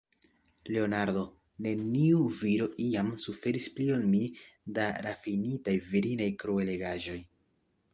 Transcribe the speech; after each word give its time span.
Leonardo, 0.69 1.21
neniu 1.65 2.23
viro 2.39 2.69
iam 2.87 3.13
suferis 3.27 3.69
pli 3.77 3.93
ol 3.99 4.09
mi 4.17 4.25
de 4.81 4.91
rafinitaj 5.09 5.81
virinaj 5.95 6.35
kruelegaĵoj. 6.45 7.25